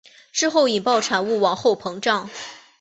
[0.31, 2.27] 之后引爆产物往后膨胀。